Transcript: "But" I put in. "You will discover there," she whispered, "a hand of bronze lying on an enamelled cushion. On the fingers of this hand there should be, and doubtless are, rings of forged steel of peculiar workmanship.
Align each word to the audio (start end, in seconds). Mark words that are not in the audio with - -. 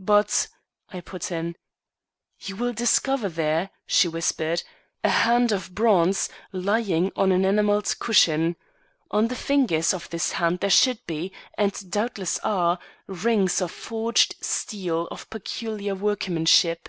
"But" 0.00 0.48
I 0.92 1.00
put 1.00 1.30
in. 1.30 1.54
"You 2.40 2.56
will 2.56 2.72
discover 2.72 3.28
there," 3.28 3.70
she 3.86 4.08
whispered, 4.08 4.64
"a 5.04 5.08
hand 5.08 5.52
of 5.52 5.72
bronze 5.72 6.28
lying 6.50 7.12
on 7.14 7.30
an 7.30 7.44
enamelled 7.44 7.96
cushion. 8.00 8.56
On 9.12 9.28
the 9.28 9.36
fingers 9.36 9.94
of 9.94 10.10
this 10.10 10.32
hand 10.32 10.58
there 10.58 10.68
should 10.70 11.06
be, 11.06 11.30
and 11.56 11.88
doubtless 11.92 12.40
are, 12.40 12.80
rings 13.06 13.60
of 13.62 13.70
forged 13.70 14.34
steel 14.40 15.06
of 15.12 15.30
peculiar 15.30 15.94
workmanship. 15.94 16.88